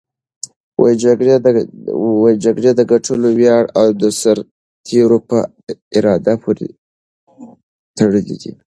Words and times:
د 2.25 2.33
جګړې 2.45 2.71
د 2.79 2.81
ګټلو 2.91 3.29
ویاړ 3.39 3.63
د 4.01 4.03
سرتېرو 4.21 5.17
په 5.29 5.37
اراده 5.97 6.33
پورې 6.43 6.67
تړلی 7.97 8.35
دی. 8.41 8.51